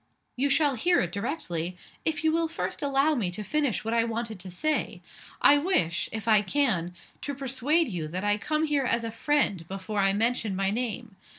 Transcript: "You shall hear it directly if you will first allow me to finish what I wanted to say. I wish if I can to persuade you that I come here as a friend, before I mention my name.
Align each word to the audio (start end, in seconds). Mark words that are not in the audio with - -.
"You 0.35 0.49
shall 0.49 0.73
hear 0.73 0.99
it 1.01 1.11
directly 1.11 1.77
if 2.05 2.23
you 2.23 2.31
will 2.31 2.47
first 2.47 2.81
allow 2.81 3.13
me 3.13 3.29
to 3.29 3.43
finish 3.43 3.85
what 3.85 3.93
I 3.93 4.03
wanted 4.03 4.39
to 4.39 4.49
say. 4.49 4.99
I 5.43 5.59
wish 5.59 6.09
if 6.11 6.27
I 6.27 6.41
can 6.41 6.95
to 7.21 7.35
persuade 7.35 7.87
you 7.87 8.07
that 8.07 8.23
I 8.23 8.39
come 8.39 8.65
here 8.65 8.85
as 8.85 9.03
a 9.03 9.11
friend, 9.11 9.63
before 9.67 9.99
I 9.99 10.13
mention 10.13 10.55
my 10.55 10.71
name. 10.71 11.17